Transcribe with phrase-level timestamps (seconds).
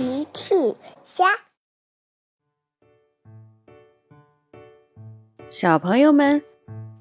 [0.00, 0.54] 奇趣
[1.04, 1.26] 虾，
[5.50, 6.42] 小朋友们，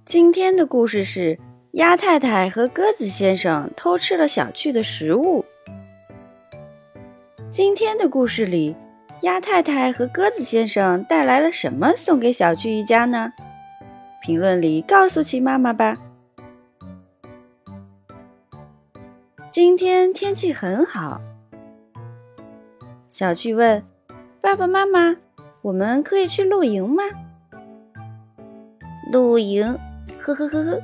[0.04, 1.40] 今天的故事是
[1.72, 5.46] 鸭太太和鸽子先生偷吃了小趣的食物。
[7.50, 8.76] 今天的故事里，
[9.22, 13.32] 鸭太太和鸽子先生带来了什么送给小趣一家呢？
[14.22, 15.98] 评论里告诉奇妈妈吧。
[19.50, 21.22] 今天天气很好。
[23.20, 23.84] 小趣问
[24.40, 25.18] ：“爸爸妈妈，
[25.62, 27.04] 我们可以去露营吗？”
[29.12, 29.78] 露营，
[30.18, 30.80] 呵呵呵呵。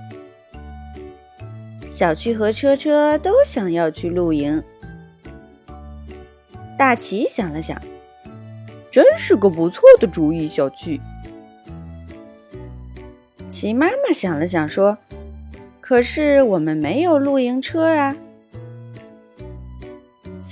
[1.89, 4.61] 小趣和车车都想要去露营。
[6.77, 7.81] 大奇想了想，
[8.91, 10.45] 真是个不错的主意。
[10.45, 10.99] 小趣，
[13.47, 14.97] 奇妈妈想了想说
[15.79, 18.13] ：“可是我们没有露营车啊。”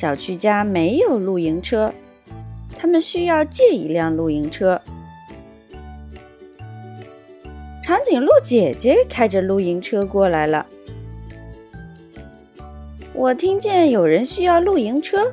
[0.04, 1.94] 小区家没有露营车，
[2.78, 4.82] 他们需要借一辆露营车。
[7.82, 10.66] 长颈鹿姐姐开着露营车过来了。
[13.14, 15.32] 我听见有人需要露营车，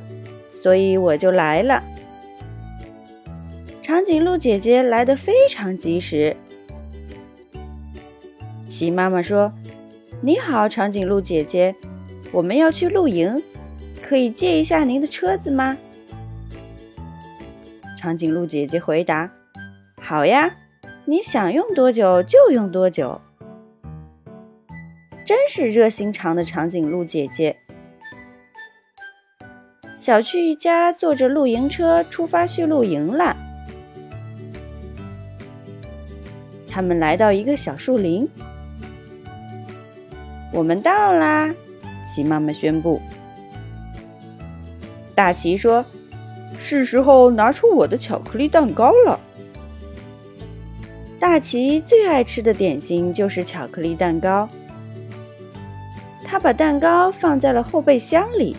[0.52, 1.82] 所以我就来了。
[3.82, 6.36] 长颈鹿姐姐来的非常及时。
[8.68, 9.52] 齐妈妈说
[10.22, 11.74] ：“你好，长颈鹿姐姐，
[12.30, 13.42] 我们要去露营。”
[14.10, 15.78] 可以借一下您的车子吗？
[17.96, 19.30] 长颈鹿姐姐回答
[20.02, 20.50] ：“好呀，
[21.04, 23.20] 你想用多久就用多久。”
[25.24, 27.56] 真是热心肠的长颈鹿姐姐。
[29.94, 33.36] 小趣一家坐着露营车出发去露营了。
[36.68, 38.28] 他们来到一个小树林，
[40.52, 41.54] 我们到啦！
[42.04, 43.00] 鸡妈妈宣布。
[45.20, 45.84] 大奇说
[46.58, 49.20] ：“是时候拿出我的巧克力蛋糕了。”
[51.20, 54.48] 大奇最爱吃的点心就是巧克力蛋糕。
[56.24, 58.56] 他把蛋糕放在了后备箱里。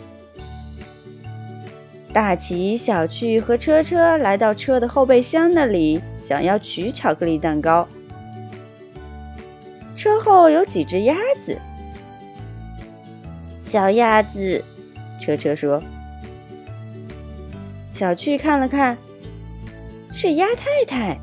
[2.13, 7.87] 大奇、小趣和车车来到车的后备箱那里，想要取巧克力蛋糕。
[9.95, 11.57] 车后有几只鸭子。
[13.61, 14.63] 小鸭子，
[15.19, 15.81] 车车说。
[17.91, 18.97] 小趣看了看，
[20.13, 21.19] 是鸭太太。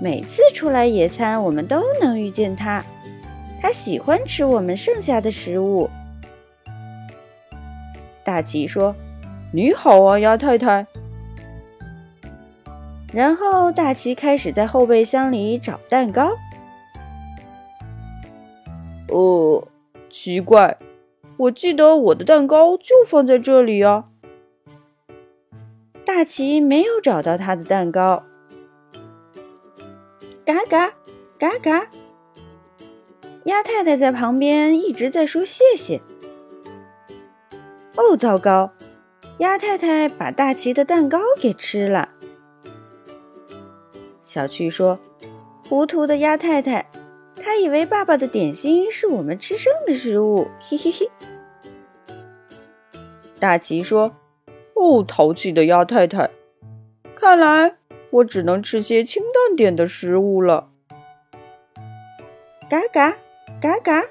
[0.00, 2.82] 每次出来野餐，我们都能遇见她。
[3.60, 5.90] 她喜欢吃我们剩下的食物。
[8.24, 8.94] 大奇说
[9.52, 10.86] ：“你好啊，鸭太太。”
[13.12, 16.30] 然后大奇开始在后备箱里找蛋糕。
[19.08, 19.68] 呃，
[20.08, 20.78] 奇怪，
[21.36, 24.04] 我记得我的蛋糕就放在这里啊。
[26.12, 28.24] 大奇没有找到他的蛋糕。
[30.44, 30.92] 嘎嘎
[31.38, 31.88] 嘎嘎！
[33.44, 36.02] 鸭太太在旁边一直在说谢谢。
[37.94, 38.72] 哦，糟糕！
[39.38, 42.08] 鸭太太把大奇的蛋糕给吃了。
[44.24, 44.98] 小趣说
[45.68, 46.90] ：“糊涂的鸭太太，
[47.36, 51.08] 她以为爸爸的点心是我们吃剩的食物。”嘿嘿嘿。
[53.38, 54.12] 大奇说。
[54.80, 56.30] 哦，淘气的鸭太太，
[57.14, 57.76] 看来
[58.08, 60.70] 我只能吃些清淡点的食物了。
[62.66, 63.18] 嘎嘎
[63.60, 64.04] 嘎嘎！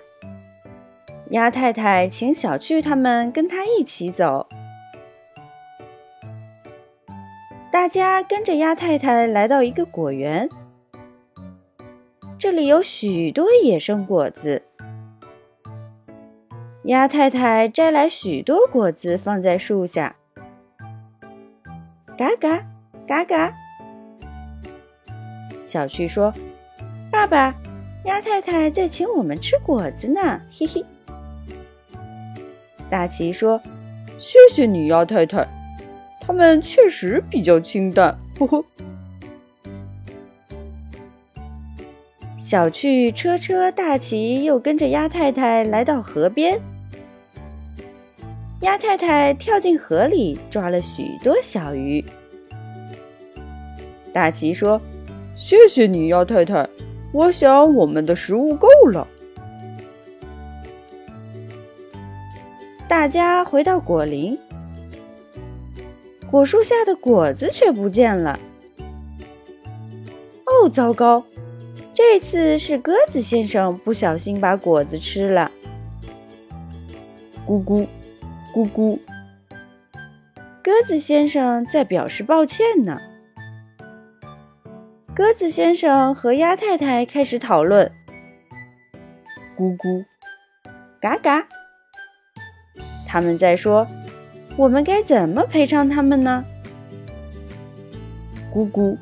[1.32, 4.48] 鸭太太请小趣他们跟他一起走。
[7.72, 10.48] 大家跟着鸭太太来到一个果园，
[12.38, 14.62] 这里有许多野生果子。
[16.84, 20.18] 鸭太太摘来许多果子放在树下。
[22.20, 22.62] 嘎嘎
[23.08, 23.54] 嘎嘎！
[25.66, 26.34] 小趣说
[27.10, 27.56] ：“爸爸，
[28.04, 30.84] 鸭太太在请我们吃果子呢。”嘿嘿。
[32.90, 33.62] 大奇说
[34.20, 35.48] ：“谢谢你，鸭太太，
[36.20, 38.66] 它们确实比较清淡。”呵呵。
[42.38, 46.60] 小趣、车车、大奇又跟着鸭太太来到河边。
[48.62, 52.04] 鸭太太跳进河里，抓了许多小鱼。
[54.14, 54.82] 大奇说
[55.36, 56.68] ：“谢谢你，鸭太太，
[57.12, 59.08] 我想我们的食物够了。”
[62.88, 64.38] 大家回到果林，
[66.30, 68.40] 果树下的果子却不见了。
[70.46, 71.24] 哦，糟糕！
[71.94, 75.52] 这次是鸽子先生不小心把果子吃了。
[77.48, 77.88] 咕咕。
[78.52, 78.98] 咕咕，
[80.64, 83.00] 鸽子先生在表示抱歉呢。
[85.20, 87.92] 鸽子先生和鸭太太开始讨论：
[89.58, 90.06] 咕咕，
[91.02, 91.46] 嘎嘎。
[93.06, 93.86] 他们在说，
[94.56, 96.46] 我们该怎么赔偿他们呢？
[98.50, 98.98] 咕咕，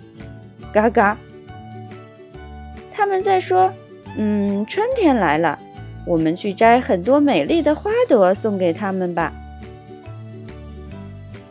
[0.74, 1.16] 嘎嘎。
[2.92, 3.72] 他们在说，
[4.18, 5.60] 嗯，春天来了，
[6.08, 9.32] 我们去摘很多美丽的花朵送给他们吧。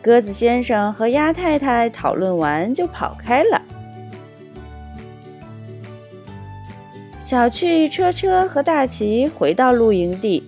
[0.01, 3.61] 鸽子先生和鸭太太讨论完就跑开了。
[7.27, 10.41] 小趣、车车和大奇回到露营地，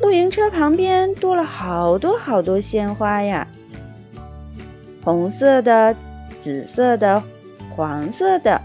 [0.00, 3.46] 露营车旁边多了好多好多鲜花呀，
[5.04, 5.94] 红色的、
[6.40, 7.22] 紫色的、
[7.76, 8.58] 黄色的。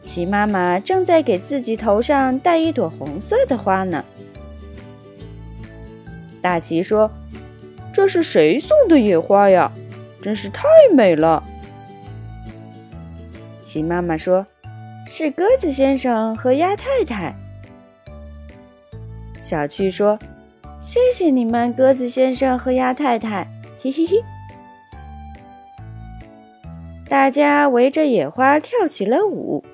[0.00, 4.02] 奇妈妈正在给自己头上戴一朵红色的花呢。
[6.40, 7.10] 大奇说
[7.92, 9.70] ：“这是谁送的野花呀？
[10.22, 10.64] 真是太
[10.96, 11.44] 美了。”
[13.62, 14.44] 奇妈妈说
[15.06, 17.34] ：“是鸽子先生和鸭太太。”
[19.40, 20.18] 小趣说
[20.82, 23.46] ：“谢谢你们，鸽子先生和鸭太太。”
[23.80, 24.22] 嘿嘿嘿，
[27.08, 29.64] 大家围着野花跳起了舞。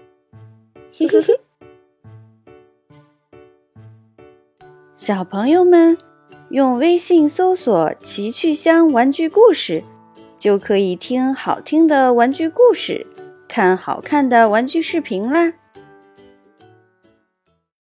[0.93, 1.41] 嘿嘿嘿，
[4.95, 5.99] 小朋友们。
[6.51, 9.85] 用微信搜索“奇趣箱玩具故事”，
[10.39, 13.07] 就可以听好听的玩具故事，
[13.49, 15.55] 看好看的玩具视频啦。